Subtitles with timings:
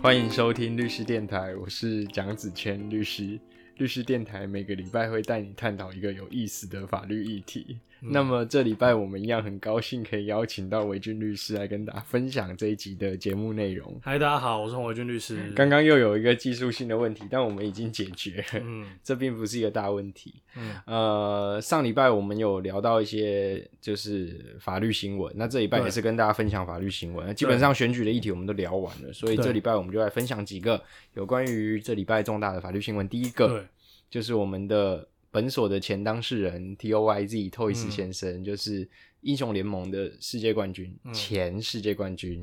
[0.00, 3.38] 欢迎收听律师电台，我是蒋子谦律师。
[3.78, 7.80] 律师电台每个礼拜会带你探讨一个有意思的法律议题。
[8.00, 13.98] 那么这礼拜我们一样很高兴可以邀请到维俊律师来跟大家分享这一集的节目内容。
[14.02, 15.52] 嗨，大家好，我是洪维俊律师。
[15.54, 20.34] 刚刚又有一个技术性的问题，但我们已经解决，嗯 这并不是一个大问题。
[20.56, 27.34] 嗯呃，上礼拜我们有聊到一些就是法律新闻，那这礼拜也是跟大家分享法律新闻。
[27.34, 30.80] 基本上选举的议题我们都聊完了，所以对这礼拜我们就来分享几个
[31.14, 33.08] 有关于这礼拜重大的法律新闻。
[33.08, 33.64] 第一个，
[34.10, 38.88] 就是我们的本所的前当事人 T O Y Z Toys 嗯先生，就是
[39.20, 42.42] 英雄联盟的世界冠军，嗯前世界冠军。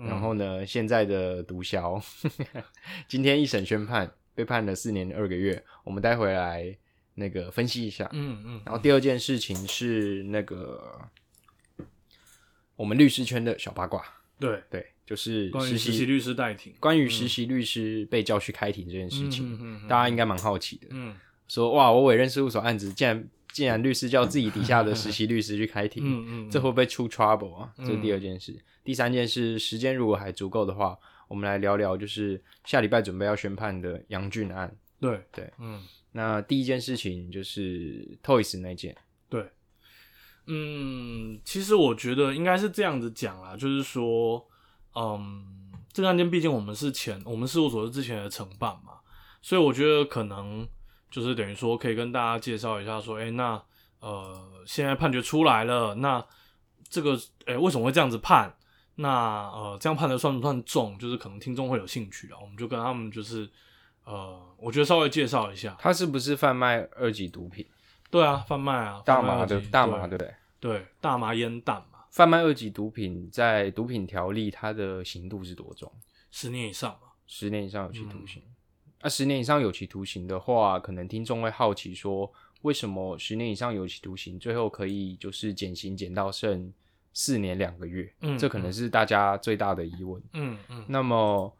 [0.00, 2.00] 嗯然后呢，现在的毒枭，
[3.08, 5.60] 今天一审宣判，被判了四年二个月。
[5.82, 6.76] 我们待会来
[7.14, 8.08] 那个分析一下。
[8.12, 11.00] 嗯嗯，然后第二件事情是那个
[12.76, 14.04] 我们律师圈的小八卦，
[14.38, 20.86] 对，对，就是关于实习律师代庭，关于实习律师被叫去开庭这件事情，大家应该蛮好奇的。
[20.90, 21.12] 嗯
[21.48, 27.72] 说哇，我委任事务所案子竟然竟然律师叫自己底下的实习律师去开庭，嗯嗯，这会不会出 trouble 啊？
[27.78, 28.56] 嗯这是第二件事。
[28.84, 34.74] 第三件事，时间如果还足够的话，我们来聊聊就是下礼拜准备要宣判的杨俊案。
[35.00, 35.82] 对对，嗯
[36.12, 38.96] 那第一件事情就是 Toys 那件，
[39.28, 39.48] 对，
[40.46, 44.44] 嗯，其实我觉得应该是这样子讲啦，就是说，
[44.94, 45.44] 嗯，
[45.92, 48.94] 这个案件毕竟我们是前我们事务所是之前的承办嘛，
[49.42, 50.66] 所以我觉得可能
[51.10, 53.60] 就是等于说可以跟大家介绍一下，说，哎、那
[54.00, 56.24] 呃，现在判决出来了，那
[56.88, 58.54] 这个，哎、为什么会这样子判？
[58.96, 59.08] 那
[59.50, 60.98] 呃，这样判的算不算重？
[60.98, 63.48] 就是可能听众会有兴趣啊，我们就跟他们就是，
[64.04, 65.76] 呃，我觉得稍微介绍一下。
[65.78, 67.64] 他是不是贩卖二级毒品？
[68.10, 70.34] 对啊，贩卖啊，大麻的大麻，对对不对？
[70.60, 75.92] 对，大麻烟弹嘛，贩卖二级毒品在毒品条例它的刑度是多重？
[76.30, 77.08] 十年以上嘛。
[77.26, 78.42] 十年以上有期徒嗯刑。
[79.02, 82.32] 那、十年以上有期徒刑的话，可能听众会好奇说，
[82.62, 86.72] 为什么十年以上有期徒刑最后可以就是减刑减到剩
[87.12, 88.12] 四年两个月？
[88.20, 90.22] 嗯这可能是大家最大的疑问。
[90.32, 91.56] 嗯嗯那么，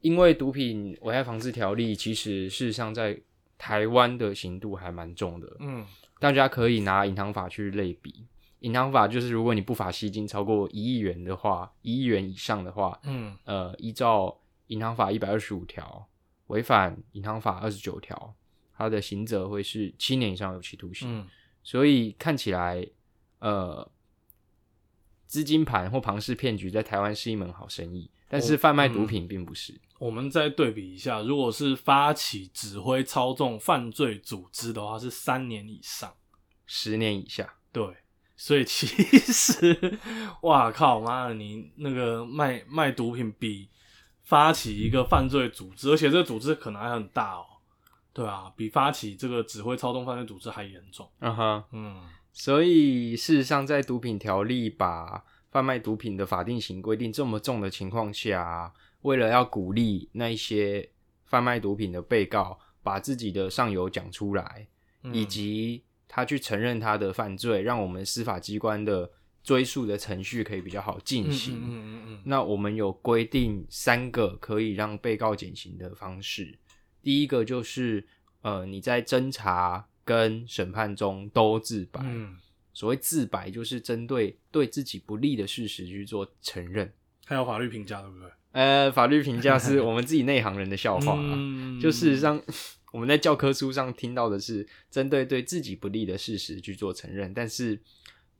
[0.00, 3.18] 因为毒品危害防治条例其实事实上在
[3.56, 5.86] 台湾的刑度还蛮重的，嗯
[6.20, 8.26] 大家可以拿银行法去类比。
[8.60, 14.38] 银行法就是如果你不法吸金超过一亿元的话，一亿元以上的话，嗯呃，依照
[14.68, 16.06] 银行法一百二十五条，
[16.52, 18.34] 违反银行法二十九条，
[18.76, 21.08] 他的刑责会是七年以上有期徒刑。
[21.08, 21.26] 嗯
[21.64, 22.84] 所以看起来，
[23.38, 23.88] 呃，
[25.28, 29.80] 资金盘或庞氏骗局在台湾是一门好生意，但是哦贩卖毒嗯品并不是。
[30.00, 36.12] 我们再对比一下，如果是发起、指挥、操纵犯罪组织的话，是三年以上。
[36.66, 37.86] 十年以下，对，
[38.36, 38.88] 所以其
[39.20, 39.98] 实，
[40.42, 43.68] 哇靠妈的，你那个卖卖毒品比
[44.22, 47.46] 发起一个犯罪组织，而且这个组织可能还很大哦。
[48.12, 51.08] 对啊，比发起这个指挥操纵犯罪组织还严重。
[51.20, 51.64] 嗯哼。
[51.72, 52.02] 嗯
[52.34, 58.72] 所以事实上，在毒品条例把贩卖毒品的法定刑规定这么重的情况下，
[59.02, 60.88] 为了要鼓励那一些
[61.26, 64.66] 贩卖毒品的被告把自己的上游讲出来，
[65.02, 69.10] 嗯以及他去承认他的犯罪，让我们司法机关的
[69.42, 71.56] 追诉的程序可以比较好进嗯行。
[71.56, 76.58] 嗯嗯嗯那我们有规定三个可以让被告减刑的方式。
[77.02, 78.06] 第一个就是，
[78.42, 82.00] 呃，你在侦查跟审判中都自白。
[82.04, 82.36] 嗯，
[82.72, 86.92] 所谓自白，就是针对对自己不利的事实去做承认。
[87.24, 88.28] 还有法律评价，对不对？
[88.52, 91.34] 呃，法律评价是我们自己内行人的笑话啊。
[91.34, 92.40] 嗯就事实上，
[92.92, 97.80] 我们在教科书上听到的是针对对自己不利的事实去做承认，但是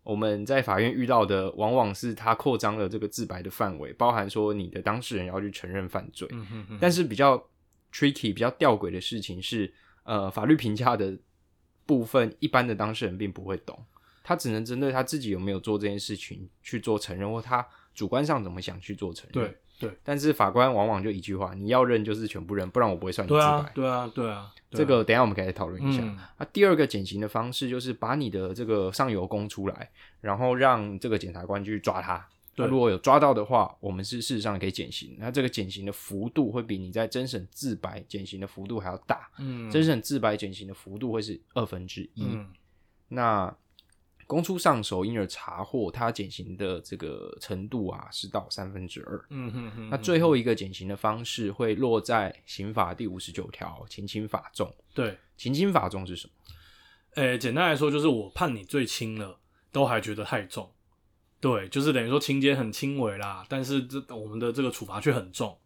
[0.03, 6.29] 我们在法院遇到的往往是他扩张了这个自白的范围，包含说你的当事人要去承认犯罪。
[6.33, 7.39] 嗯嗯嗯，但是比较
[7.93, 11.17] tricky、比较吊诡的事情是，呃，法律评价的
[11.87, 13.79] 部分，一般的当事人并不会懂，
[14.25, 19.33] 他只能针对他自己有没有做这件事情去做承认，或他主观上怎么想去做承认。
[19.33, 23.41] 对对但是法官往往就一句话：你要认就是全部认，不然我不会算你自白。
[23.43, 26.03] 对啊对啊对啊，对啊这个等一下我们可以来讨论一下。
[26.03, 29.91] 嗯那第二个减刑的方式就是把你的这个上游供出来，
[30.21, 32.27] 然后让这个检察官去抓他。
[32.55, 35.17] 对那如果有抓到的话，我们是事实上可以减刑。
[35.19, 39.29] 那这个减刑的幅度会比你在真审自白减刑的幅度还要大。
[39.39, 42.25] 嗯真审自白减刑的幅度会是二分之一。
[42.25, 42.47] 嗯
[43.09, 43.55] 那
[44.27, 49.27] 供出上手，因而查获，他减刑的这个程度啊是到三分之二。
[49.31, 54.75] 嗯哼哼，那最后一个减刑的方式会落在刑法第五十九条情轻法重。
[54.95, 56.33] 对，情轻法重是什么？
[57.17, 59.39] 诶、简单来说就是我判你最轻了，
[59.71, 60.73] 都还觉得太重。
[61.41, 65.59] 对，就是等于说情节很轻微啦，但是这我们的这个处罚却很重。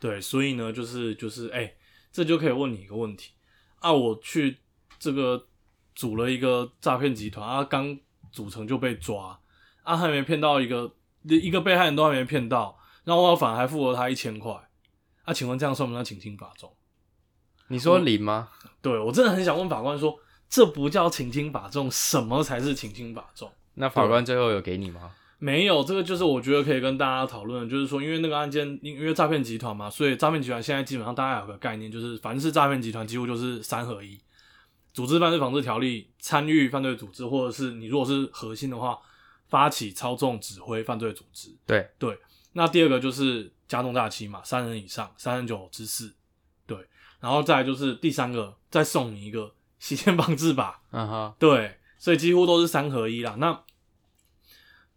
[0.00, 1.72] 对，所以呢，就是就是，哎、
[2.10, 3.30] 这就可以问你一个问题
[3.78, 4.58] 啊，我去
[4.98, 5.46] 这个
[5.94, 7.98] 组了一个诈骗集团啊，刚
[8.30, 9.38] 组成就被抓
[9.82, 10.92] 啊，还没骗到一个
[11.24, 14.52] 一个被害人都还没骗到，然后我反而还付了他一千块，
[15.24, 16.72] 啊，请问这样算不算情轻法重？
[17.68, 18.48] 你说零吗？
[18.80, 20.18] 对我真的很想问法官说，
[20.48, 23.50] 这不叫情轻法重，什么才是情轻法重？
[23.74, 25.12] 那法官最后有给你吗？
[25.38, 34.16] 没有，这个就是我觉得可以跟大家讨论的，就是说，因为那个案件，因因为诈骗集团嘛，所以诈骗集团现在基本上大家有个概念，就是凡是诈骗集团，几乎就是三合一：
[34.92, 38.98] 组织犯罪防治条例、参与犯罪组织，或者是你如果是核心的话，
[39.48, 41.54] 发起、操纵、指挥犯罪组织。
[41.66, 42.18] 对对，
[42.52, 46.14] 那第二个就是加重诈欺嘛，三人以上，三人九之四。
[46.66, 46.76] 对，
[47.20, 50.82] 然后再来就是第三个，再送你一个洗钱防治法。
[50.90, 53.36] 嗯哼，对，所以几乎都是三合一啦。
[53.38, 53.62] 那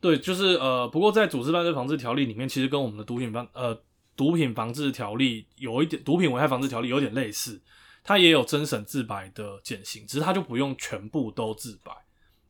[0.02, 3.82] 对，就是呃，不过在组织犯罪防治条例里面，其实跟我们的毒品防呃
[4.16, 7.60] 毒品防治条例有一点，毒品危害防治条例有点类似，
[8.08, 11.92] 它也有侦审自白的减刑，只是他就不用全部都自白，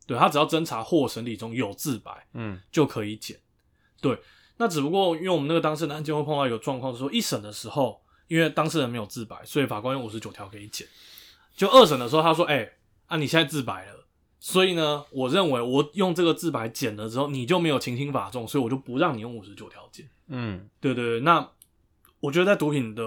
[0.05, 3.39] 对，他只要侦查或审理中有自白嗯就可以减。
[4.01, 4.19] 对，
[4.57, 10.85] 那只不过因为我们那个当事人案件会碰到一个状况，是说一审的时候，因为当事人没有自白，所以法官用五十九条可以减。
[11.55, 12.69] 就二审的时候，他说：“哎、
[13.05, 14.05] 啊，你现在自白了，
[14.41, 20.09] 所以呢，我认为我用这个自白减了之后，你就没有情轻法重，所以我就不让你用五十九条减。
[20.27, 21.49] 嗯，对对对，那
[22.19, 23.03] 我觉得在毒品的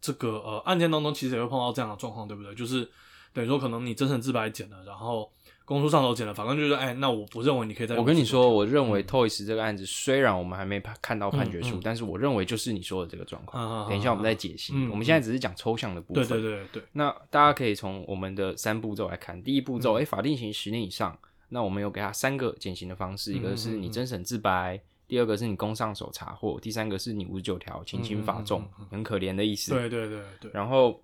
[0.00, 2.54] 这个呃案件当中，其实也会碰到这样的状况，对不对？
[2.54, 2.88] 就是
[3.32, 5.30] 等于说，可能你真诚自白减了，然后
[5.64, 13.84] 公诉上头减了，法官就说：“哎、那我不认为你可以再。”我跟你说，我认嗯为 Toys 这个案子虽然我们还没看到判决书，嗯嗯但是我认为就是你说的这个状况。
[13.84, 14.72] 啊，等一下我们再解析。
[14.74, 16.42] 嗯我们现在只是讲抽象的部对分。
[16.42, 19.40] 对对对，那大家可以从我们的三步骤来看。
[19.42, 21.16] 第一步嗯骤，哎、法定刑十年以上，
[21.50, 24.80] 那我们有给他三个减刑的方式，一个是你真审自白，
[25.10, 28.84] 第二个是你公上手查获，第三个是你五十九条轻轻法重嗯嗯嗯。
[28.84, 29.72] 嗯，很可怜的意思。
[29.72, 31.02] 对对对对，然后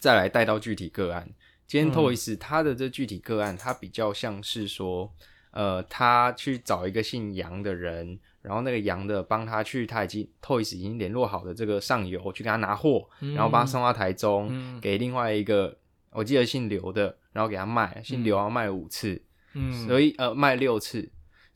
[0.00, 1.28] 再来带到具体个案。
[1.66, 1.94] 今天嗯。
[1.94, 5.12] Toys 他的这具体个案，他比较像是说，
[5.50, 14.80] 呃，他去找一个姓杨的人，然后那个杨的帮他去，他已经 Toys 已经联络好的这个上游去给他拿货，然后把他送到台中，嗯。
[14.80, 15.76] 给另外一个
[16.12, 19.20] 我记得姓刘的，然后给他卖，姓刘要卖了五次，
[19.52, 21.06] 嗯，所以呃卖六次，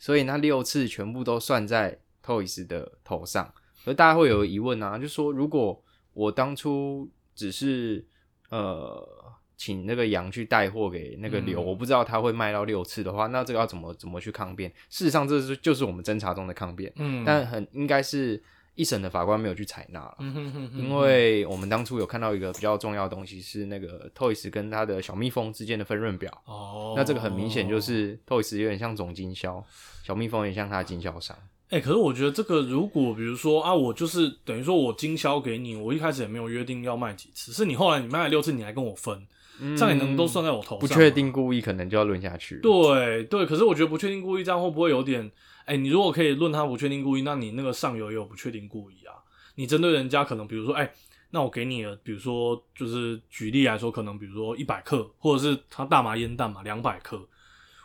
[0.03, 1.97] 所以那六次全部都算在
[2.27, 3.55] Toys 的头上。
[3.85, 5.81] 而大家会有疑问啊，就说如果
[6.13, 8.05] 我当初只是
[8.49, 9.09] 呃
[9.57, 14.69] 请那个羊去带货给那个刘，嗯我不知道他会卖到六次的话，那这个要怎么怎么去抗辩？
[14.91, 18.43] 事实上，这是就是我们侦查中的抗辩，嗯，但很应该是
[18.75, 20.17] 一审的法官没有去采纳了。
[20.21, 29.65] 嗯哼哼哼因为我们当初有看到一个比较重要的东西是那个 Toys 跟他的小蜜蜂之间的分润表，哦，那这个很明显就是 Toys 有点像总经销，
[30.03, 31.37] 小蜜蜂有点像他的经销商。
[31.69, 39.27] 哎、可是我觉得这个如果比如说啊，我就是等于说我经销给你，我一开始也没有约定要卖几次，是你后来你卖了六次，你还跟我分，
[39.59, 41.33] 这样也能都算在我头上、不确定。
[41.33, 42.57] 故意可能就要论下去。
[42.57, 45.31] 对对，可是我觉得不确定故意这样会不会有点？
[45.65, 49.15] 哎、你如果可以论他不确定故意，那你那个上游也有不确定故意啊。
[49.55, 50.91] 你针对人家可能比如说，哎、
[51.31, 57.29] 那我给你了，比如说就是举例来说，可能比如说一百克，或者是他大麻烟弹嘛，两百克，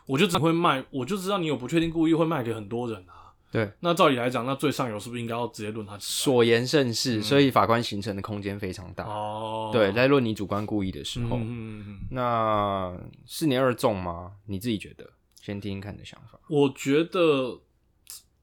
[0.06, 3.14] 我就只会卖，我就知道你有不确定故意会卖给很多人啊。
[3.50, 5.96] 对，那照理来讲，那最上游是不是应该要直接论他？
[5.98, 9.04] 所言甚是，所以法官形成的空间非常大。
[9.04, 12.94] 嗯哦，对，在论你主观故意的时候，嗯嗯嗯，那
[13.24, 14.32] 四年二重吗？
[14.46, 15.10] 你自己觉得？
[15.40, 16.38] 先听听看你的想法。
[16.50, 17.58] 我觉得，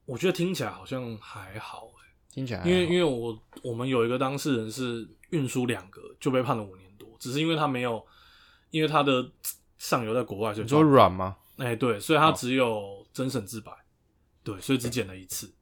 [0.06, 1.94] 我觉得听起来好像还好欸。
[2.30, 8.06] 听起来还好，因为因为我我们有一个当事人是运输两个就被判了五年多，只是因为他没有，
[8.72, 9.32] 因为他的
[9.78, 11.38] 上游在国外，所以你说软吗？
[11.58, 13.72] 哎、对，所以他只有真审自白，
[14.44, 15.54] 对，所以只减了一次，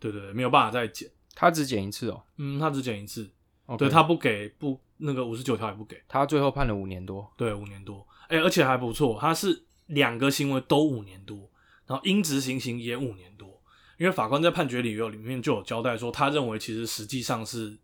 [0.00, 2.22] 对对对，没有办法再减，他只减一次哦。
[2.38, 3.30] 嗯，他只减一次
[3.76, 7.30] 对他不给不那个五十九条也不给，他最后判了五年多。
[7.36, 11.50] 对，五年多，哎、而且还不错，他是两个行为都五年多，
[11.86, 13.51] 然后应执行刑也五年多，
[14.02, 17.78] 因为法官在判决理由里面就有交代说，他认为其实实际上是，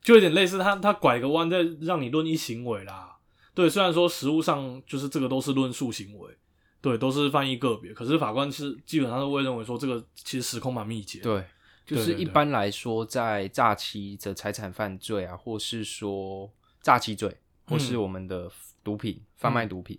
[0.00, 3.16] 就有点类似他他拐个弯在让你论一行为啦，
[3.52, 6.32] 对，虽然说实物上就是这个都是论述行为，
[6.80, 11.44] 对，都是翻译个别，可是法官是基本上都会认为说这个其实时空蛮密集的，对，
[11.84, 16.48] 就是一般来说，在诈欺的财产犯罪啊，或是说
[16.80, 17.36] 诈欺罪，
[17.66, 18.02] 或是嗯。
[18.02, 18.48] 我们的
[18.84, 19.98] 毒品、贩卖毒品，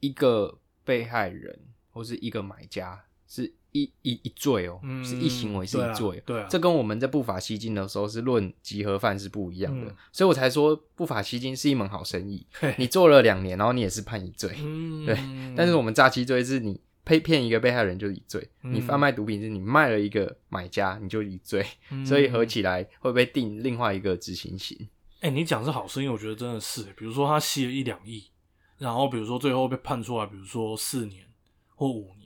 [0.00, 1.56] 一个被害人
[1.92, 12.46] 或是一个买家是一一一罪哦，嗯是一行为是一罪，对啊这跟我们在不法吸金的时候是论集合犯是不一样的，嗯所以我才说不法吸金是一门好生意。
[12.52, 15.16] 嘿你做了两年，然后你也是判一罪，嗯，对
[15.56, 24.88] 但是我们诈欺罪是你骗骗一个被害人就是一罪，嗯你贩卖毒品是你卖了一个买家你就一罪，嗯所以合起来会被定另外一个执行刑。
[25.20, 26.82] 哎、你讲是好生意，我觉得真的是。
[26.96, 28.24] 比如说他吸了一两亿，
[28.78, 31.26] 然后比如说最后被判出来，比如说四年
[31.74, 32.19] 或五年，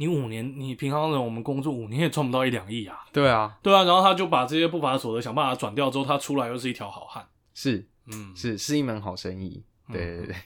[0.00, 10.36] 你五年，你平常人我们工作五年也赚不到一两亿啊，对啊，对啊，然后他就把这些不法所得想办法转掉之后，他出来又是一条好汉，是嗯，是是一门好生意，嗯对对对。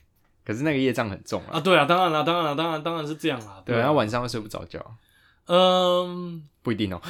[0.45, 4.85] 可是那个业障很重啊，啊，对啊，当然啦，当然啦，当然当然是这样啊，对，啊然后晚上会睡不着觉，
[5.47, 7.01] 嗯，不一定哦。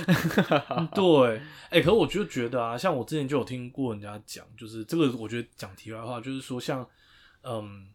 [0.94, 6.86] 对，哎、可是我就觉得啊，像我之前就有听过人家讲，就是这个，我觉得讲题外话，就是说像，
[7.42, 7.88] 嗯，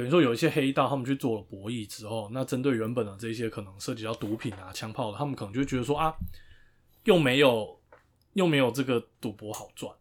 [0.00, 6.14] 等于说有一些黑道，他们去做了博弈之后，那针对原本的这些可能涉及到毒品啊、枪炮的，他们可能就觉得说啊，
[7.04, 7.78] 又没有
[8.32, 9.94] 又没有这个赌博好赚，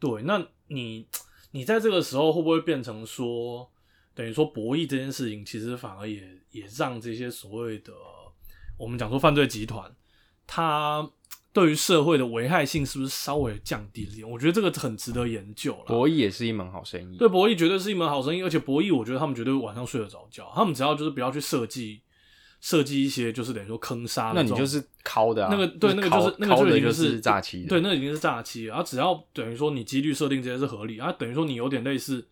[0.00, 1.06] 对，那你
[1.52, 3.70] 你在这个时候会不会变成说，
[4.16, 7.92] 等于说博弈这件事情，其实反而也也让这些所谓的
[8.76, 9.94] 我们讲说犯罪集团，
[10.44, 11.08] 它
[11.54, 14.28] 对于社会的危害性是不是稍微降低了一点？
[14.28, 15.84] 我觉得这个很值得研究了。
[15.86, 22.02] 博弈也是一门好生意，对博弈绝对是一门好生意，而且博弈我觉得他们绝对晚上睡得着觉，他们只要就是不要去设计
[22.60, 28.70] 设计一些就是等于说坑杀那你就是敲的啊，那个对那个就是那个就已经就是诈欺的，对，那已经是诈欺了。
[28.70, 32.26] 然后只要等于说你几率设定这些是合理，啊，等于说你有点类似，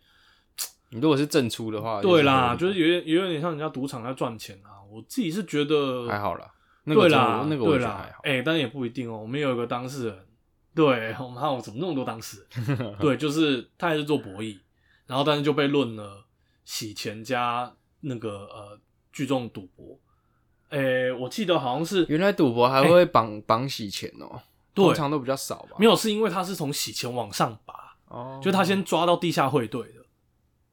[0.91, 4.83] 你如果是正出的话，对啦，就就是有点有点像人家赌场在赚钱啊。
[4.91, 6.50] 我自己是觉得还好啦。
[6.85, 8.21] 那个对啦，那个我对啦觉得还好，。
[8.25, 9.19] 哎、但也不一定哦。
[9.19, 10.27] 我们有一个当事人，
[10.75, 12.97] 对，我们还有怎么那么多当事人？
[12.99, 14.59] 对，就是他也是做博弈，
[15.07, 16.25] 然后但是就被论了
[16.65, 18.81] 洗钱加那个呃
[19.12, 19.99] 聚众赌博。
[20.71, 24.41] 哎、我记得好像是原来赌博还会绑绑洗钱哦，
[24.73, 25.77] 对通常都比较少吧？
[25.79, 27.75] 没有，是因为他是从洗钱往上拔，
[28.07, 30.01] 哦，就他先抓到地下会队的，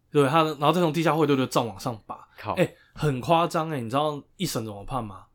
[0.09, 2.27] 对他，然后再从地下会队的账往上拔。
[2.37, 3.81] 靠，哎、很夸张哎！
[3.81, 5.25] 你知道一审怎么判吗？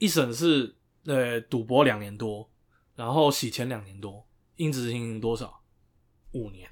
[0.00, 2.50] 一审是呃赌博两年多，
[2.96, 4.26] 然后洗钱两年多，
[4.56, 5.60] 应执行刑多少？
[6.32, 6.68] 五年，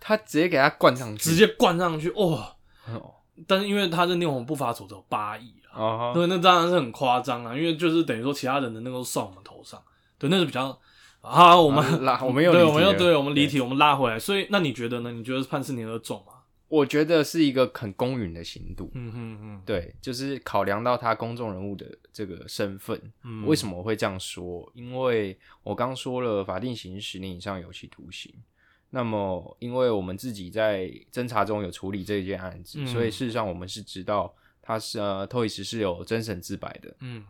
[0.00, 2.56] 他直接给他灌上去，直接灌上去哇！
[2.86, 3.14] 哦
[3.46, 9.80] 但是因为他认定我们不法所得有八亿啊，哦，对，那当然是很夸张啊，因为就是等于说其他人的那个都算我们头上，
[10.18, 10.76] 对，那是比较
[11.20, 15.12] 啊，我们、啊拉我们又对，我们又 对我们离题，我们拉回来，所以那你觉得呢？
[15.12, 16.32] 你觉得判四年而重吗？
[16.68, 18.90] 我觉得是一个很公允的刑度。
[18.94, 24.70] 嗯哼哼，对，就是考量到他公众人物的这个身份，嗯为什么我会这样说？
[24.74, 28.32] 因为我刚说了，法定刑十年以上有期徒刑。
[28.90, 36.94] 那么，因为我们自己在侦查中有处理这件案子，嗯所以事实上我们是知道他是呃，托伊斯是有真审自白的。
[37.00, 37.24] 嗯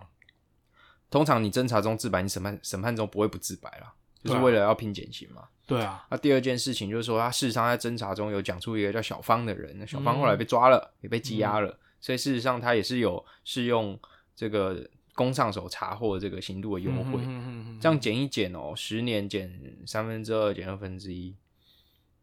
[1.10, 5.48] 通常你侦查中自白，你审判审判中不会不自白啦，就是为了要拼减刑嘛。
[5.68, 14.00] 对啊，那第二件事情就是说，他事实上在侦查中有讲出一个叫小芳的人，那小芳嗯后来被抓了，也被羁押了，所以事实上他也是有适用
[14.34, 17.20] 这个公上手查获这个刑度的优惠。
[17.22, 19.52] 嗯哼这样减一减哦，十年减
[19.86, 21.36] 三分之二，减二分之一，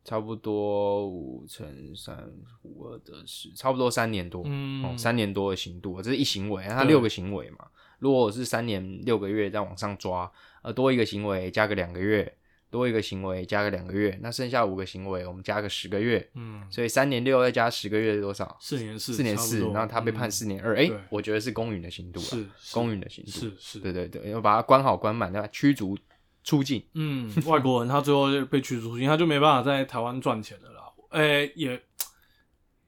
[0.03, 2.27] 差不多五乘三
[2.63, 4.41] 五二得十，差不多三年多。
[4.45, 7.67] 嗯哦，三年多的刑度，这是一行为，它对六个行为嘛。
[7.99, 10.31] 如果是三年六个月再往上抓，
[10.63, 12.37] 呃，多一个行为加个两个月，
[12.75, 18.57] 多一个行为加个两个月，那剩下五个行为我们加个十个月，嗯，所以三年六再加十个月是多少？
[18.59, 25.47] 四年四，四年四，然后他被判嗯四年二，哎、对我觉得是公允的刑度了，是是公允的刑度，是是，对对对，要把他关好关满，对吧？
[25.53, 25.97] 驱逐
[26.43, 30.81] 出境，嗯，外国人他最后就被驱逐出境，他就没办法在台湾赚钱了啦。
[31.11, 31.81] 诶、也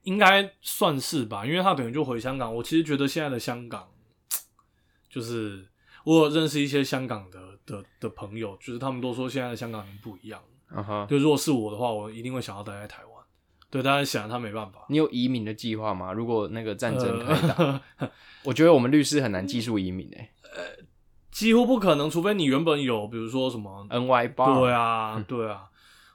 [0.03, 2.53] 应该算是吧，因为他等于就回香港。
[2.53, 3.87] 我其实觉得现在的香港，
[5.09, 5.65] 就是
[6.07, 10.47] 我有认识一些香港的的的朋友，就是他们都说现在的香港人不一样了。
[10.77, 13.11] 嗯哼，就如果是我的话，我一定会想要待在台湾。
[13.69, 14.85] 对，但是显然他没办法。
[14.87, 16.13] 你有移民的计划吗？
[16.13, 18.09] 如果那个战争开打，呃
[18.45, 20.31] 我觉得我们律师很难技术移民诶、
[21.29, 25.65] 几乎不可能，除非你原本有，比如说什么 n y 八，对啊，对啊，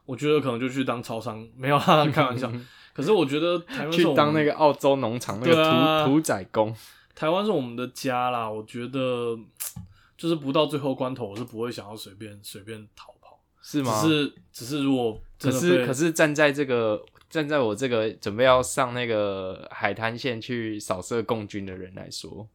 [0.07, 2.51] 我觉得可能就去当超商，没有啦，开玩笑。
[2.95, 3.59] 可是我觉得
[3.91, 6.75] 去当那个澳洲农场那个屠屠宰工，
[7.15, 8.51] 台湾是我们的家啦。
[8.51, 9.37] 我觉得
[10.17, 13.39] 就是不到最后关头，我是不会想要随便随便逃跑。
[13.61, 14.01] 是吗？
[14.01, 17.01] 只是只是如果可是可是站在这个
[17.31, 22.49] 站在我这个准备要上那个海滩线去扫射共军的人来说，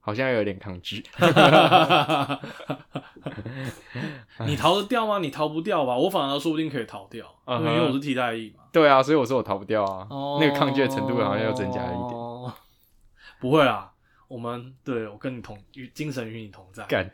[0.00, 1.02] 好像有点抗拒。
[4.46, 5.18] 你逃得掉吗？
[5.18, 5.96] 你逃不掉吧？
[5.96, 8.64] 我反而说不定可以逃掉，因为我是替代役嘛。
[8.72, 12.23] 对啊，所以我说我逃不掉啊，哦那个抗拒的程度好像又增加了一点。
[13.34, 13.90] 哦不会啦，
[14.28, 16.84] 我们对我跟你同与精神与你同在。
[16.86, 17.08] 干，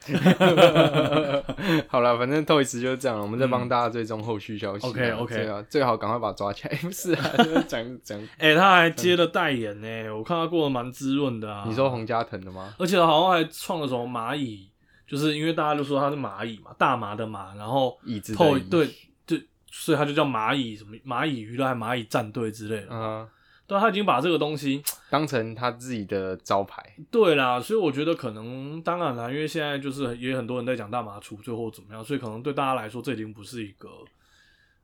[1.89, 4.93] 好了，反正 Toys 就是这样了，我们再帮大家追踪后续消息啊。
[4.95, 6.75] 嗯 OK，OK 最好最好赶快把他抓起来。
[6.77, 11.65] 不是啊， 就是讲讲，哎、他还接了代言呢，我看他过得蛮滋润的啊。
[11.67, 12.75] 你说洪家腾的吗？
[12.79, 14.71] 而且好像还创了什么蚂蚁，
[15.07, 18.89] 就是因为大家都说他是蚂蚁嘛，大麻的麻，然后椅子的椅透对
[19.27, 22.87] 对，所以他就叫蚂蚁什么蚂蚁娱乐还蚂蚁战队之类的。
[22.91, 23.29] 嗯，
[23.71, 26.85] 对，他已经把这个东西， 当成他自己的招牌。
[27.09, 33.89] 对啦，所以我觉得可能当然啦，因为现在就是也很多人在讲大麻除罪或怎么样，所以可能对大家来说这已经不是一个，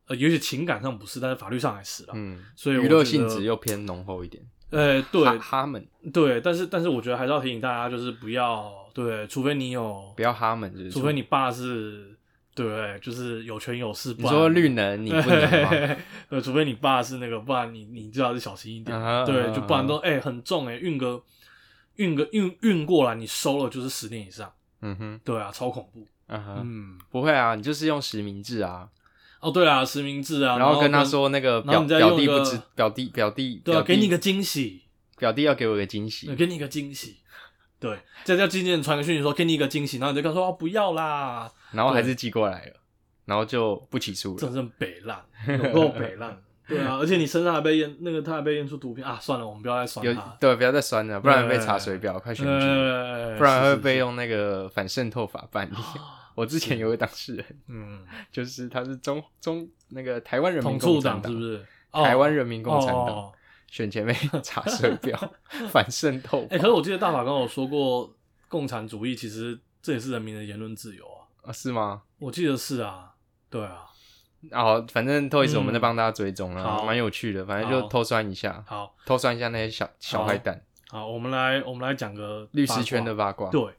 [0.07, 2.12] 呃，也许情感上不是，但是法律上还是了。
[2.14, 4.40] 嗯，所以我娱乐性质又偏浓厚一点。
[4.71, 12.15] 呃，对哈哈们对，但是但是我觉得还是要提醒大家，就是不要对，除非你有不要哈们，除非你爸是，
[12.56, 14.14] 对，就是有权有势。
[14.14, 15.96] 不你说绿能你不能吗？
[16.30, 18.98] 对，除非你爸是那个，不然你你最好是小心一点。
[19.26, 21.22] 对，啊就不然都啊哎、很重哎、运个
[21.96, 24.50] 运个运运过来，你收了就是十年以上。
[24.80, 26.06] 嗯哼，对啊，超恐怖。
[26.28, 28.88] 嗯，不会啊，你就是用实名制啊，
[29.40, 34.82] 哦对啊，实名制啊，然后跟他跟，说那个表表弟不知表弟表弟对给你个惊喜，
[35.18, 37.18] 表弟要给我个惊喜对，，给你一个惊喜。
[37.78, 42.73] 对，这叫经纪人传个讯息说给你一个惊喜，然后你就跟他说哦不要啦，然后还是寄过来了，
[43.26, 44.38] 然后就不起诉了。
[44.40, 46.37] 真正北烂，有够北烂。
[46.68, 50.37] 对啊， 而且你身上还被验那个他还被验出毒品啊，算了，我们不要再酸有他。
[50.40, 53.99] 对，不要再酸了，不然被查水表，快选举，呃，不然会被。
[53.99, 55.75] 用那个反渗透法办理。
[56.35, 61.64] 我之前有个当事人，嗯，就是他是中中那个台湾人民共产党，是不是？
[61.92, 63.33] 台湾人民共产党哦。
[63.76, 65.35] 选前被查水表，
[65.68, 68.11] 反渗透 哎，可是我记得大法官有说过，
[68.49, 71.28] 共产主义其实这也是人民的言论自由啊。
[71.42, 72.00] 啊是吗？
[72.18, 73.12] 我记得是啊，
[73.50, 73.85] 对啊。
[74.52, 83.50] 哦，反正 Toys 嗯我们在帮大家追踪了，好蛮有趣的，反正就好偷酸一下，好偷酸一下那些小小坏蛋，好，我们来我们来讲个律师圈的八卦。
[83.50, 83.52] 卦。
[83.52, 83.75] 对，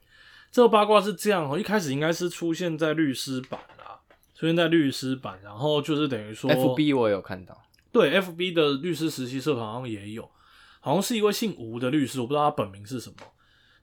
[0.52, 3.98] 这个八卦是这样哦，一开始应该是出现在律师版啦，
[4.36, 7.60] 出现在律师版，然后就是等于说 FB 我有看到，
[7.98, 10.30] 对，FB 的律师实习社好像也有，
[10.78, 13.16] 好像是一位姓吴的律师，我不知道他本名是什么。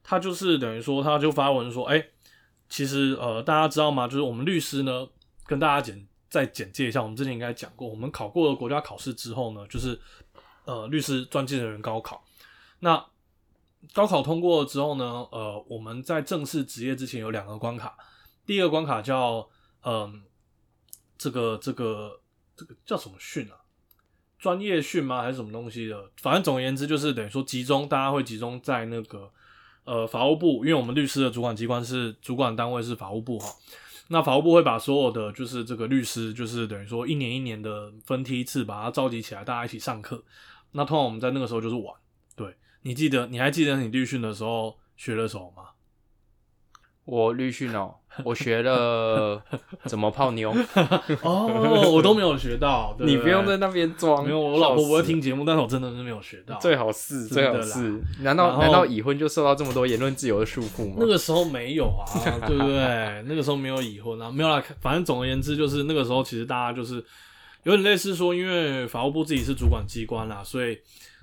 [0.02, 2.02] 他就是等于说，他就发文说，哎、
[2.66, 4.08] 其实呃，大家知道吗？
[4.08, 5.06] 就是我们律师呢，
[5.44, 10.00] 跟大家简再简介一下，我们之前应该讲过，我们考过了国家考试之后呢，就是
[10.64, 12.24] 呃，律师专技人员高考。
[12.78, 13.04] 那
[13.92, 17.94] 高考通过了之后呢，呃，我们在正式职业之前有两个关卡，
[18.46, 19.46] 第一个关卡叫
[19.82, 20.22] 嗯、
[21.18, 22.22] 这个这个
[22.56, 23.65] 这个叫什么训啊？
[24.46, 25.22] 专业训吗？
[25.22, 26.08] 还是什么东西的？
[26.22, 29.28] 反正总而言之，就是等于说集中，大家会集中在那个
[29.82, 33.52] 呃法务部，因为我们律师的主管机关是主管单位是法务部哈。
[34.06, 40.22] 那法务部会把所有的就是这个律师，就是等于说一年一年的分梯次把它召集起来，大家一起上课。
[40.70, 41.92] 那通常我们在那个时候就是玩。
[42.36, 45.70] 对你记得，你还记得你律训的时候学了什么吗？
[47.04, 49.42] 我律训哦， 我学了
[49.84, 50.50] 怎么泡妞，
[51.22, 52.94] 哦，我都没有学到。
[52.96, 56.58] 对你不用在那边装，没有，我老婆不会听节目，但是我真的是没有学到。
[56.58, 60.96] 最好是最好啦是，难道难道已婚就受到这么多言论自由的束缚吗？
[60.98, 62.04] 那个时候没有啊，
[62.46, 63.22] 对不对？
[63.26, 64.62] 那个时候没有已婚啊，没有啦。
[64.80, 66.94] 反正总而言之，就是那个时候其实大家就是
[67.64, 70.78] 有点类似说，因为法务部自己是主管机关啦，所以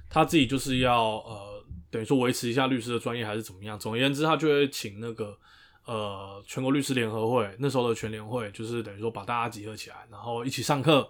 [0.09, 3.79] 他自己就是要呃，等于说维持一下律师的专业还是怎么样。
[3.79, 5.35] 总而言之，他就会请那个
[5.85, 11.09] 呃全国律师联合会那时候的全联会，就是等于说把大家集合起来，然后一起上课，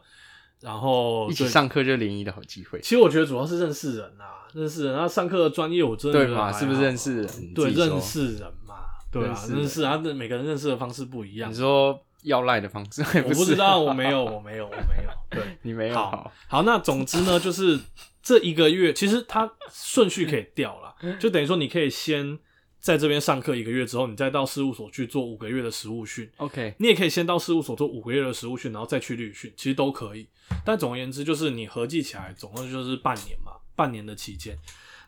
[0.62, 4.96] 然后一起上课就联谊的好机会，其实我觉得主要是认识人啊，认识人。
[4.96, 6.52] 那上课的专业我真的对嘛？
[6.52, 7.54] 是不是认识人？
[7.54, 11.56] 对，认识人嘛，对啊认，识啊，那每个人认识的方式不一样你。
[11.56, 15.10] 说要赖的方式， 我不知道，我没有，我没有，我没有。
[15.30, 17.78] 对， 你没有好好，好，那总之呢，就是
[18.22, 22.40] 这一个月，其实它顺序可以调了，就等于说你可以先
[22.84, 26.30] 在这边上课一个月之后，你再到事务所去做五个月的实务训。
[26.36, 30.28] OK，你也可以先到事务所做五个月的实务训，然后再去律训，其实都可以。
[30.65, 34.60] 但总而言之，就是你合计起来，总共就是半年嘛，半年的期间。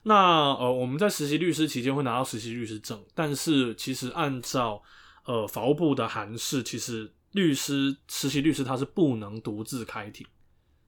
[0.03, 4.81] 那呃，我们在实习律师期间会拿到实习律师证，但是其实按照
[5.25, 10.25] 呃法务部的函释，其实律师实习律师他是不能独自开庭，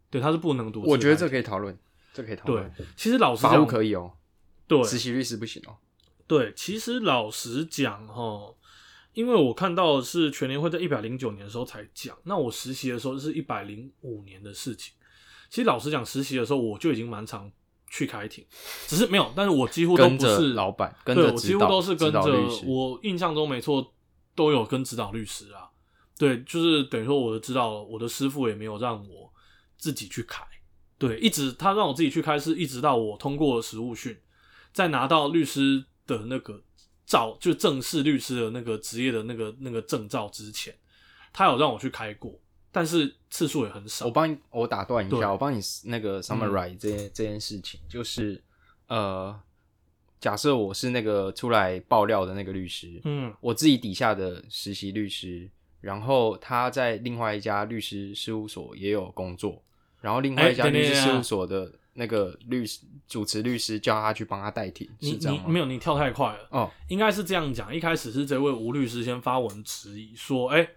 [0.09, 0.91] 对，他是不能独自开庭。
[0.93, 1.77] 我觉得这可以讨论，
[2.13, 4.13] 这可以讨对论。，其实老师法务讲，可以哦，
[4.69, 5.75] 对实习律师不行哦。
[6.27, 8.53] 对，其实老实讲哈，
[9.13, 14.93] 因为我看到的是全联会在一百零九年的时候才讲，那我实习的时候是一百零五年的事情。
[15.49, 17.49] 其实老实讲，实习的时候我就已经蛮常
[17.89, 18.45] 去开庭，
[18.85, 22.21] 只是没有，但是我几乎都不是老板，跟对我几乎都是跟着
[22.65, 23.93] 我印象中没错，
[24.35, 25.69] 都有跟指导律师啊。
[26.19, 29.31] 对，就是等于说我的指导，我的师傅也没有让我
[29.77, 30.43] 自己去开，
[30.97, 34.19] 对，一直他让我自己去开，是一直到我通过了实务训，
[34.73, 36.59] 再拿到律师的那个
[37.05, 40.73] 照，就正式律师的那个职业的那个那个证照之前，
[41.31, 42.39] 他有让我去开过，
[42.71, 44.05] 但是次数也很少。
[44.05, 44.11] 我。
[44.11, 48.41] 帮你，我打断一下，我帮你那个 summarize 这件、这件事情，就是
[48.87, 49.37] 呃，
[50.19, 53.33] 假设我是那个出来爆料的那个律师，嗯。
[53.39, 55.49] 我自己底下的实习律师，
[55.81, 59.63] 然后他在另外一家律师事务所也有工作，
[60.01, 65.43] 然后另外一家律师事务所的那个律师主持律师叫他去帮他代替，你是这样吗？
[65.47, 66.47] 你没有，你跳太快了。
[66.51, 70.69] 哦，应该是这样讲，一开始是这位吴律师先发文质疑说，哎、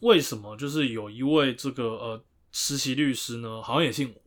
[0.00, 4.20] 为什么就是有一位这个呃实习律师呢，好像也姓吴，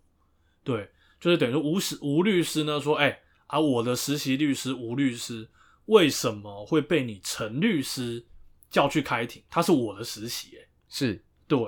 [0.64, 5.50] 对，就是等于说吴实吴律师呢说，哎、啊，我的实习律师吴律师
[5.88, 8.26] 为什么会被你陈律师
[8.70, 9.44] 叫去开庭？
[9.50, 11.60] 他是我的实习、哎，是，对，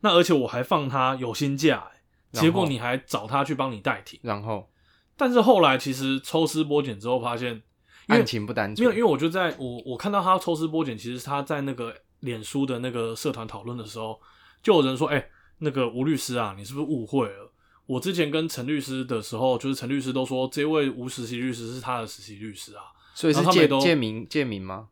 [0.00, 1.90] 那而且我还放他有薪假、
[2.32, 4.70] 结果你还找他去帮你代替，然后？
[5.16, 7.62] 但是后来其实抽丝剥茧之后发现，
[8.08, 14.20] 案情不单纯，没有，因为我就在我我看到他抽丝剥茧，其实他在那个脸书的那个社团讨论的时候，
[14.62, 17.52] 就有人说，哎、那个吴律师啊，你是不是误会了？
[17.86, 22.82] 我之前跟陈律师的时候，就是陈律师都说这位吴实习律师是他的实习律师啊，
[23.14, 24.88] 所以他们也都借名借名吗？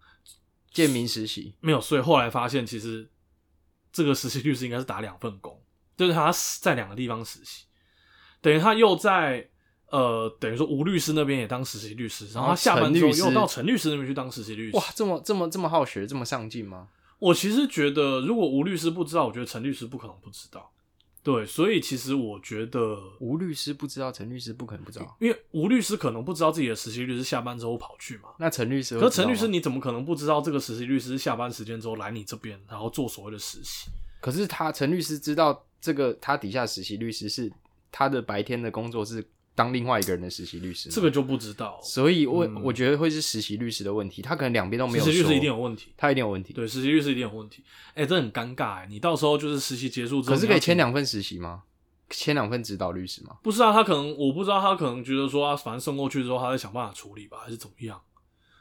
[0.70, 3.10] 借名实习，没有，所以后来发现其实
[3.92, 5.60] 这个实习律师应该是打两份工，
[5.96, 7.64] 就是他在两个地方实习，
[8.40, 9.48] 等于他又在
[9.90, 14.76] 呃，等于说吴律师那边也当实习律师，然后他下班之后又到陈律师那边去当实习律师。
[14.76, 16.88] 哇，这么这么这么好学，这么上进吗？
[17.20, 20.72] 我其实觉得，如果吴律师不知道，我觉得陈律师不可能不知道。
[21.22, 25.16] 对，所以其实我觉得，吴律师不知道，陈律师不可能不知道。
[25.20, 28.30] 因为吴律师可能不知道自己的实习律师下班之后跑去嘛。
[28.38, 33.90] 那陈律师可陈律师你怎么可能不知道这个实习律师下班时间之后来你这边，然后做所谓的实习？
[34.20, 37.52] 可是他陈律师知道这个，他底下实习律师是
[37.92, 39.22] 他的白天的工作是
[39.54, 41.78] 当另外一个人的实习律师吗，这个就不知道。
[41.82, 46.54] 所以我、嗯我觉得会是实习律师的问题，他可能两边都没有说，实习律师一定有问题，他一定有问题。
[46.54, 47.62] 对，实习律师一定有问题。
[47.92, 51.64] 哎、这很尴尬哎，你到时候就是实习结束之后，可是可以签两份实习吗？
[52.08, 53.36] 签两份指导律师吗？
[53.42, 58.00] 不是啊，他可能我不知道，他可能觉得说啊，反正送过去之后，他在想办法处理吧，还是怎么样？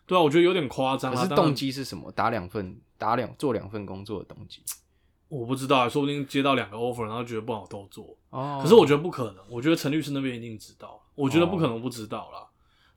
[0.06, 1.16] 对啊，我觉得有点夸张啊。
[1.16, 2.12] 可是动机是什么？
[2.12, 4.62] 打两份打两做两份工作的动机
[5.40, 8.16] 我不知道啊，说不定接到两个 offer，然后觉得不好都做。
[8.30, 12.48] 哦可是我觉得不可能，我觉得陈律师那边一定知道，我觉得不可能不知道啦。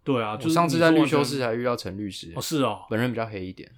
[0.05, 3.71] 对啊，就上次在律修室还遇到陈律师，哦，是哦，本人比较黑一点，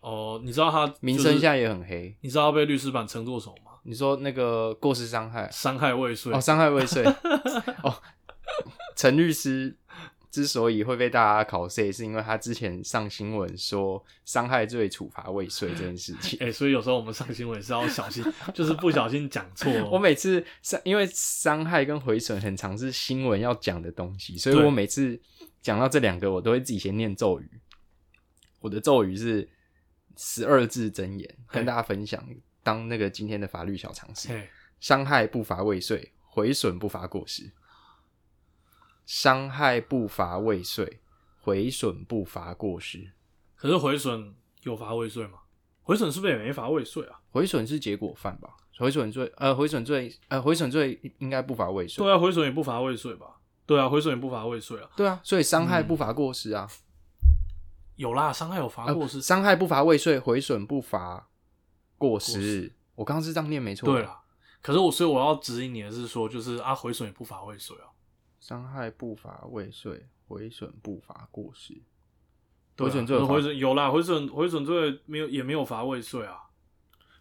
[0.00, 2.16] 哦，你知道他名就是声现在也很黑。
[2.20, 3.72] 你知道他被律师版称作什么吗？
[3.82, 6.32] 你说那个过失伤害伤害未遂。
[6.32, 7.04] 哦，伤害未遂
[7.82, 7.94] 哦，
[8.96, 9.76] 陈律师
[10.34, 16.36] 之所以会被大家考 C，是因为他之前上新闻说伤害罪处罚未遂这件事情。
[16.44, 19.72] 哎、所以有时候我们上新闻也是要小心，就是不小心讲错。
[19.88, 25.16] 我每次伤，因为伤害跟毁损很常是新闻要讲的东西，所以我每次
[25.62, 27.48] 讲到这两个，我都会自己先念咒语。
[28.58, 29.48] 我的咒语是
[30.16, 32.28] 十二字真言，跟大家分享，
[32.64, 34.30] 当那个今天的法律小常识。
[34.30, 34.48] 嘿，
[34.80, 37.52] 伤害不罚未遂，毁损不罚过失。
[39.06, 41.00] 伤害不罚未遂，
[41.40, 43.12] 毁损不罚过失。
[43.56, 45.38] 可是毁损有罚未遂吗？
[45.82, 47.20] 毁损是不是也没罚未遂啊？
[47.30, 48.56] 毁损是结果犯吧？
[48.78, 52.04] 毁损罪，呃，毁损罪，呃，毁损罪应该不罚未遂。
[52.04, 53.36] 对啊，毁损也不罚未遂吧？
[53.66, 54.90] 对啊，毁损也不罚未遂啊。
[54.96, 56.68] 对啊，所以伤害不罚过失啊。
[57.96, 59.22] 有啦，伤害有罚呃过失。
[59.22, 61.28] 伤害不罚未遂，毁损不罚
[61.96, 62.72] 过失。
[62.96, 63.86] 我刚刚是这样念没错。
[63.92, 64.18] 对，了，
[64.60, 67.86] 可是我所以我要指引你的是说，就是啊，毁损也不罚未遂啊。
[68.46, 71.80] 伤害不罚未遂，毁损不罚过失。
[72.76, 76.36] 对啊毁损罪有罚毁损有啦，毁损毁损罪没有也没有罚未遂啊。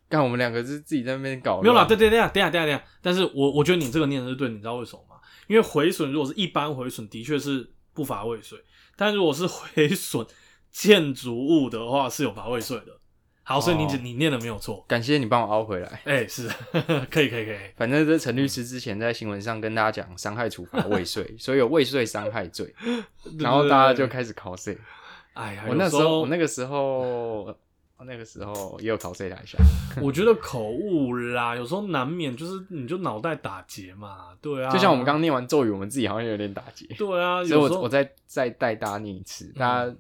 [0.10, 1.64] 干，我们两个是自己在那边搞乱。
[1.64, 5.16] 没有啦，对对对，等一下等一下等一下，但是我我觉得你这个念的是对，你知道为什么吗？
[5.48, 8.62] 因为毁损如果是一般毁损，的确是不罚未遂，
[8.98, 10.28] 但如果是 毁损
[10.72, 13.00] 建筑物的话，是有罚未遂的。
[13.43, 14.84] 好，所以你、哦你念的没有错。
[14.88, 15.99] 感谢你帮我凹回来。
[16.06, 16.47] 哎、是
[17.12, 22.73] 可以可以可以，反正这陈律师之前在新闻上跟大家讲伤害处罚未遂， 所以有未遂伤害罪，
[23.39, 24.77] 然后大家就开始考 C。
[25.34, 27.43] 哎呀，我那时候我那个时候
[27.97, 29.58] 我那个时候也有考来一下，
[30.01, 39.95] 我觉得口误啦，有时候难免就是你就脑袋打结嘛，对啊，就像我们刚刚念完咒语，我们自己好像有点打结，对啊，所以有时候我我再再带大家念一次，大家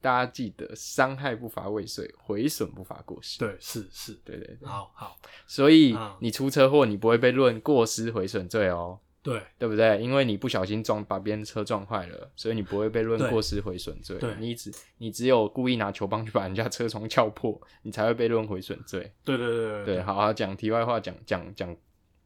[0.00, 3.38] 大家记得伤害不罚未遂，毁损不罚过失。
[3.38, 9.00] 对是是，对对对，好好所以啊你出车祸，你不会被论过失毁损罪哦。
[9.22, 10.00] 对对不对？
[10.00, 14.36] 因为你不小心撞把别人车撞坏了，所以你不会被论对过失毁损罪对。
[14.38, 19.12] 你只你只有故意拿球棒去把人家车窗撬破，你才会被论毁损罪。
[19.24, 21.76] 对对对对，好好讲题外话，讲讲讲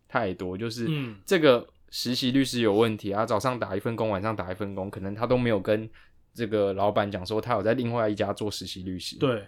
[0.09, 5.88] 太多，就是、嗯这个实习律师有问题啊，早上打一份工，晚上打一份工，可能他都没有跟
[6.35, 9.47] 这个老板讲说他有在另外一家做实习律师，，对。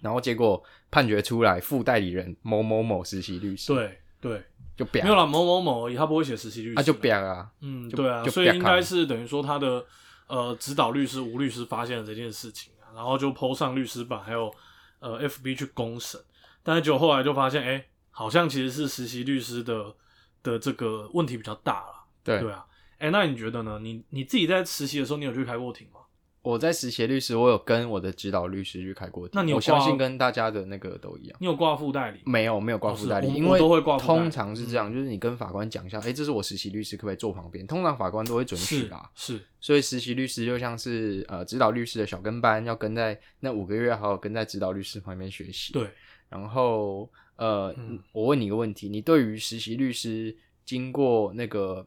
[0.00, 4.44] 然后结果判决出来副代理人某某某实习律师，，对对，
[4.76, 9.82] 就啪没有了，某某某而已，他不会写实习律师，啊就啪啊，嗯，对啊，所以应该是等于说他的
[10.26, 14.54] 呃指导律师吴律师发现了这件事情啊，然后就 PO 上律师版，还有
[14.98, 16.20] 呃 FB 去公审，
[16.62, 19.94] 但是结果后来就发现，哎、好像其实是实习律师的
[20.42, 22.66] 的这个问题比较大了，对，对啊，
[22.98, 23.78] 哎、那你觉得呢？
[23.80, 26.00] 你你自己在实习的时候，你有去开过庭吗？
[26.44, 31.36] 我在实习律师，我有跟我的指导律师去开过庭，那你有我相信跟大家的那个都一样。
[31.40, 32.20] 你有挂副代理？
[32.26, 37.66] 没有没有挂哦副代理，因为都会挂副代理通常是这样，就是你跟法官讲一下，哎、这是我实习律师，可不可以坐旁边？
[37.66, 39.10] 通常法官都会准许是啦。
[39.14, 45.72] 是，所以实习律师就像是呃指导律师的小跟班，要跟在那五个月，好好跟在指导律师旁边学习。
[45.72, 45.88] 对，
[46.28, 51.86] 然后呃，嗯我问你一个问题，你对于实习律师经过那个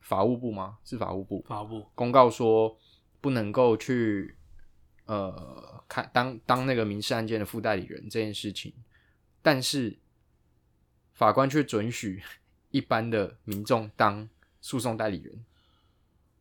[0.00, 0.76] 法务部吗？
[0.84, 2.76] 是法务部法部公告说
[3.24, 4.36] 不能够去
[5.06, 8.74] 呃看当当那个民事案件的副代理人这件事情，
[9.40, 9.98] 但是
[11.14, 12.22] 法官却准许
[12.68, 14.28] 一般的民众当
[14.60, 15.42] 诉讼代理人，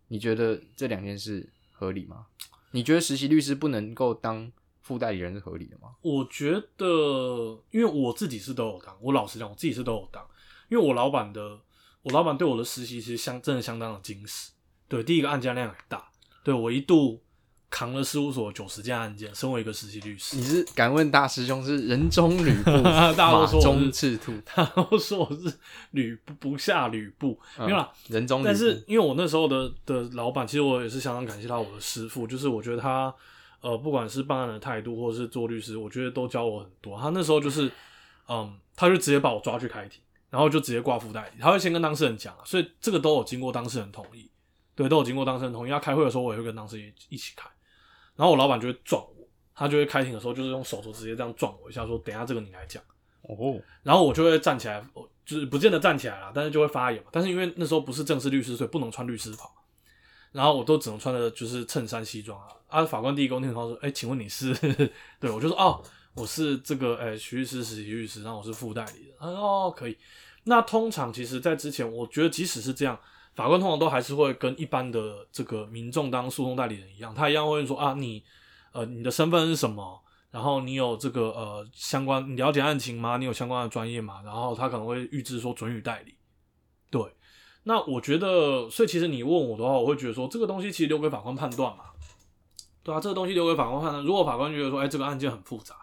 [0.09, 2.27] 你觉得这两件事合理吗？
[2.71, 5.95] 你觉得实习律师不能够当副代理人是合理的吗？
[6.01, 10.21] 我觉得，因为我自己是都有当，我老实讲，我自己是都有当，
[10.67, 11.61] 因为我老板的，
[12.01, 14.51] 我老板对我的实习其实相真的相当的精实。
[14.89, 16.11] 对，第一个案件量很大，
[16.43, 17.21] 对我一度
[17.69, 25.51] 扛了事务所九十件案件，身为一个实习律师你，是敢问大师兄是人中吕布， 大家都马说我中赤兔， 他都说我是
[25.91, 33.13] 吕布不下吕布，嗯没有啦，人中吕布，但是因为我那时候的的老板，其实我也是相当感谢他，我的师傅，就是我觉得他
[33.62, 36.99] 呃，不管是办案的态度，或者是做律师，我觉得都教我很多。
[36.99, 37.71] 他那时候就是，
[38.27, 44.29] 嗯，他就直接把我抓去开庭，然后就直接挂附代理，他会先跟当事人讲，所以这个都有经过当事人同意，
[44.75, 45.71] 对，都有经过当事人同意。
[45.71, 47.49] 他开会的时候，我也会跟当事人一起开，
[48.15, 52.81] 然后我老板就会撞我，他就会开庭的时候就是用手肘直接这样撞我一下，说等一下这个你来讲。
[53.21, 57.09] 哦，然后我就会站起来，我就是不见得站起来啦，但是就会发言嘛。
[57.12, 59.49] 但是因为那时候不是正式律师，所以不能穿律师袍，
[60.31, 62.47] 然后我都只能穿的就是衬衫西装啊。
[62.67, 64.51] 啊，法官第一个问题他说：“哎、请问你是？”
[65.21, 65.81] 对我就说：“哦，
[66.15, 69.95] 我是这个哎、徐律师实习律师，然后我是副代理的。”他说：“哦，可以。”
[70.45, 72.99] 那通常其实，在之前，我觉得即使是这样，
[73.35, 78.23] 法官通常都还是会跟一般的这个民众当诉讼代理人一样，他一样会说：“啊，你
[78.71, 83.17] 呃你的身份是什么？”然后你有这个呃相关，你了解案情吗？
[83.17, 84.21] 你有相关的专业吗？
[84.25, 86.15] 然后他可能会预知说准予代理。
[86.89, 87.01] 对，
[87.63, 91.85] 那我觉得，所以其实你问我的话，我会觉得说这个东西其实留给法官判断嘛。
[92.81, 94.03] 对啊，这个东西留给法官判断。
[94.03, 95.75] 如果法官觉得说，哎，这个案件很复杂，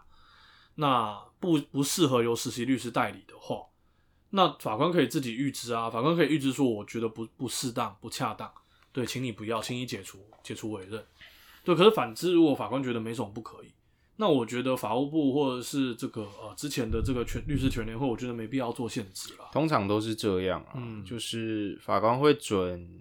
[0.75, 3.57] 那不不适合由实习律师代理的话，
[4.31, 8.51] 那法官可以自己预知啊，法官可以预知说，我觉得不不适当、不恰当，
[8.93, 11.05] 对，请你不要，请你解除解除委任。
[11.65, 13.73] 对，可是反之，如果法官觉得没什么不可以，
[14.17, 19.49] 那我觉得法务部或者是这个呃之前的这个全律师全联会，我觉得没必要做限制了。
[19.53, 23.01] 通常都是这样啊，嗯就是法官会准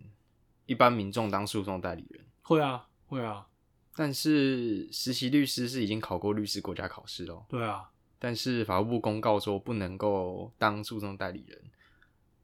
[0.65, 3.45] 一般民众当诉讼代理人，会啊，会啊，
[3.95, 11.61] 但是实习律师是已经考过律师国家考试哦，对啊，但是法务部公告说不能够当诉讼代理人，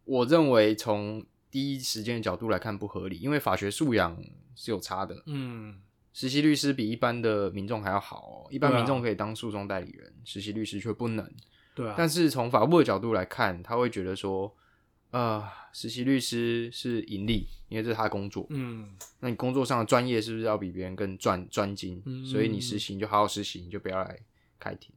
[0.05, 4.17] 我认为从第一时间的角度来看不合理，因为法学素养
[4.55, 5.21] 是有差的。
[5.25, 5.81] 嗯，
[6.13, 11.29] 实习律师比一般的民众还要好哦，一般民众可以当诉讼代理人，实习律师却不能。
[11.73, 14.55] 对啊，但是从法务部的角度来看，他会觉得说，
[15.11, 18.47] 呃，实习律师是盈利，因为这是他的工作。
[18.49, 22.01] 嗯，那你工作上的专业是不是要比别人更专专精？
[22.05, 24.17] 嗯所以你实习你就好好实习，你就不要来
[24.57, 24.94] 开庭。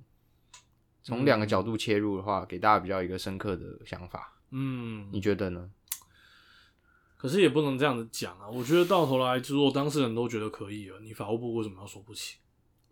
[1.09, 5.71] 从两个角度切入的话，给大家比较一个深刻的想法，嗯，你觉得呢？
[7.17, 8.47] 可是也不能这样子讲啊。
[8.47, 12.37] 我觉得到头来，如果当事人都觉得可以了，你法务部为什么要说不行？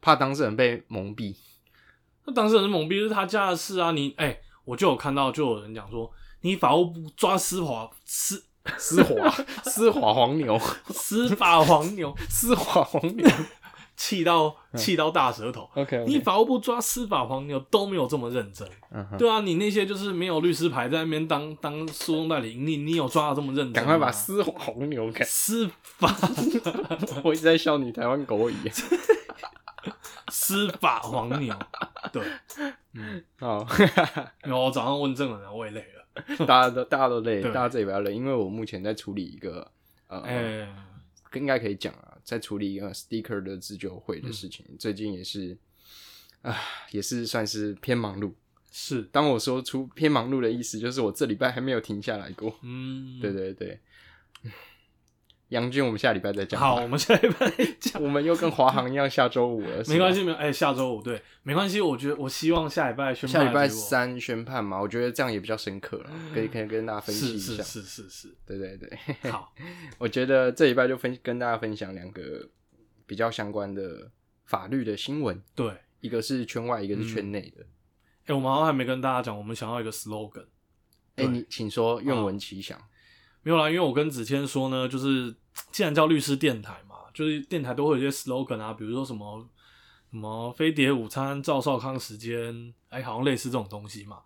[0.00, 1.36] 怕当事人被蒙蔽，
[2.24, 3.90] 那当事人蒙蔽，是他家的事啊。
[3.90, 8.42] 你哎、我就有看到，就有人讲说，你法务部抓司法司
[8.78, 9.30] 丝滑
[9.62, 13.28] 丝滑黄牛， 司法黄牛，司法黄牛。
[13.96, 15.68] 气到气到大舌头。
[15.74, 18.68] OK，, 你法务部抓司法黄牛都没有这么认真，
[19.18, 23.72] 对啊，你那些就是没有律师牌在那边当当诉讼代理，你你有抓到这么认真？
[23.72, 25.24] 赶快把丝滑黄牛给。
[25.24, 26.14] 司法。
[27.24, 28.54] 我一直在笑你台湾狗语。
[30.28, 31.54] 司法黄牛，
[32.12, 32.22] 对，
[32.94, 33.22] 嗯。
[33.38, 33.64] 好，
[34.42, 37.52] 然后我早上问证人，我也累了，大家都大家都累，对。
[37.52, 39.70] 大家这里不要累，因为我目前在处理一个
[40.08, 40.68] 呃，哎、
[41.34, 45.56] 应该可以讲啊，在处理一个 sticker 的自救会的事情，嗯最近也是
[46.42, 46.58] 啊，
[46.90, 48.32] 也是算是偏忙碌。
[48.72, 52.58] 是，当我说出偏忙碌的意思，就是我这礼拜还没有停下来过。
[52.62, 53.78] 嗯，对对对，
[55.48, 56.60] 杨俊我们下礼拜再讲。
[56.60, 58.02] 好，我们下礼拜讲。
[58.02, 59.82] 我们又跟华航一样，下周五了。
[59.88, 61.80] 没关系，没有哎、下周五对，没关系。
[61.80, 67.62] 我觉得我希望下礼拜宣判下礼拜三宣判嘛，我觉得这样也比较深刻了，可以可以跟大家分析是是一下。
[67.62, 69.52] 是是是，对对对，好，
[69.98, 72.48] 我觉得这礼拜就分跟大家分享两个
[73.06, 74.10] 比较相关的
[74.44, 75.72] 法律的新闻，对。
[76.00, 77.66] 一个是圈外，一个是圈内的。
[78.26, 80.44] 哎、我们好像还没跟大家讲，我们想要一个 slogan。
[81.16, 82.78] 哎、对你请说，愿闻其详。
[83.46, 85.32] 没有啦，因为我跟子谦说呢，就是
[85.70, 89.48] 既然叫律师电台嘛，就是电台都会有一些 slogan 啊，比如说什么
[90.10, 94.18] 什么飞碟午餐、赵少康时间，哎、好像类似这种东西嘛，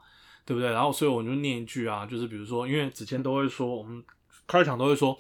[0.47, 0.71] 对不对？
[0.71, 4.03] 然后所以我就念一句啊，就是比如说，因为子谦都会说，我们
[4.47, 5.15] 开场都会说，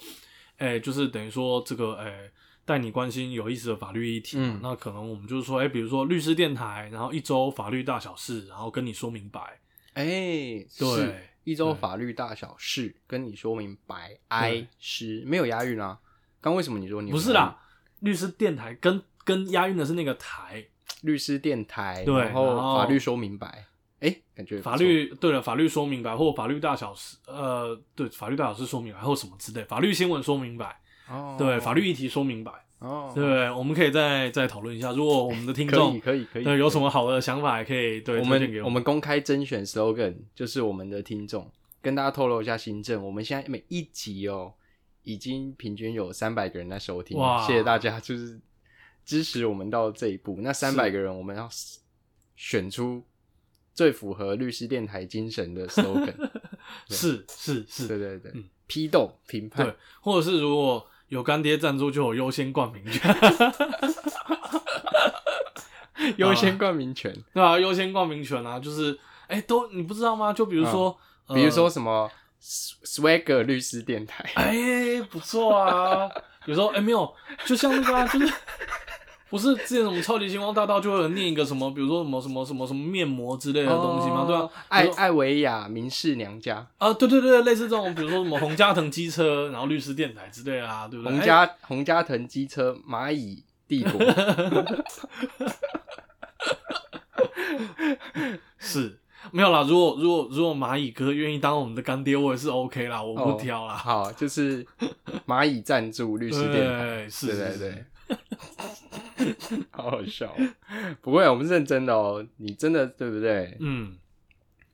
[0.56, 2.30] 哎、就是等于说这个，哎、
[2.64, 9.60] 带你关心有意思的法律议题那可能我们就是说，哎、比如说律师电台，然后一周法律大小事，然后跟你说明白，
[10.00, 14.18] 哎、对一周法律大小事，跟你说明白。
[14.28, 15.98] 哀诗没有押韵啊。
[16.40, 17.60] 刚为什么你说你不是啦，
[18.00, 20.66] 律师电台跟跟押韵的是那个台。
[21.02, 23.64] 律师电台，对然后法律说明白。
[24.00, 34.90] 哎、感觉法律对了，法律说明白或法律大小事，呃，对，法律大小事说明白或什么之类，法律新闻说明白，哦，对，法律议题说明白，哦，对，我们可以再再讨论一下。
[34.92, 38.40] 如果我们的听可以众可以可以，对有什么好的想法，也可以对我们。
[38.40, 41.50] 们我们公开甄选 slogan，就是我们的听众
[41.82, 43.04] 跟大家透露一下新政。
[43.04, 44.54] 我们现在每一集哦，
[45.02, 48.40] 已经平均有三百个人在收听，哇谢谢大家，就是
[49.04, 50.38] 支持我们到这一步。
[50.40, 51.46] 那三百个人，我们要
[52.36, 53.04] 选出
[53.74, 56.30] 最符合律师电台精神的 slogan。
[56.88, 63.14] 是是对是，对对，对批斗评判对，或者是如果有干爹赞助，就有优先冠名权，
[66.16, 70.32] 优先冠名权，对啊，优先冠名权啊，就是哎，都你不知道吗？
[70.32, 70.96] 就比如说，
[71.26, 76.08] 呃比如说什么 Swagger 律师电台，哎、不错啊。
[76.42, 78.32] 比如说，哎、没有，就像那个啊，就是
[79.30, 84.24] 不是之前什么超级星光大道就会念一个什么，比如说什么什么什么什么面膜之类的东西吗？
[84.26, 91.14] 对啊哦，艾艾维亚明士娘家，啊，对对对，类似这种，比如说什么洪家腾机车，然后律师电台之类的啊，对不对？
[91.14, 94.00] 哎洪家洪家腾机车蚂蚁帝国，
[98.58, 98.98] 是
[99.30, 99.62] 没有啦。
[99.62, 103.74] 如果如果如果蚂蚁哥愿意当我们的干爹，我也是 OK 啦，我哦不挑啦。
[103.74, 104.66] 好，就是
[105.26, 107.84] 蚂蚁赞助律师电台， 对，是，对对对，
[109.70, 110.34] 好好笑。
[111.00, 113.56] 不会，我们是认真的哦，你真的对不对？
[113.60, 113.96] 嗯，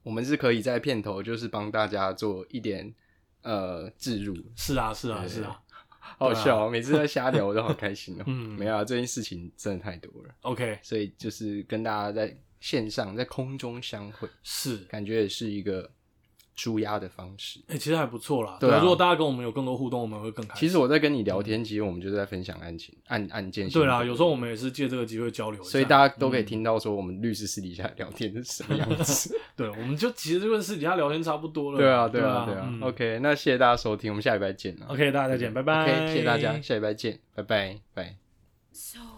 [0.02, 2.94] 我们是可以在片头就是帮大家做一点
[3.42, 5.60] 呃置入，是啊，是啊，是啊。
[6.18, 8.24] 好好笑哦，每次在瞎聊我都好开心哦。
[8.28, 14.76] 嗯没有啊，这件事情真的太多了，OK，所以就是跟大家在线上在空中相会，是。
[14.84, 15.90] 感觉也是一个
[16.56, 17.60] 舒压的方式。
[17.68, 18.56] 哎、其实还不错啦。
[18.58, 20.66] 对啊如果大家跟我们有更多互动，我们会更开心。
[20.66, 23.68] 其实我在跟你聊天，其实我们就是在分享案情、案案件。
[23.70, 29.38] 对啦，有时候我，们也是借这个机会交流一下，所以大家都可以嗯听到说我们律师私底下聊天是什么样子。
[29.54, 31.78] 对，我们就其实就跟私底下聊天差不多了。
[31.78, 32.80] 对啊，对对啊，对啊嗯。
[32.82, 34.86] OK，那谢谢大家收听，我们下礼拜见了。
[34.88, 35.82] OK，大家再见，拜拜。
[35.82, 38.16] OK，谢谢大家，下礼拜见，拜拜，拜。
[38.72, 39.15] So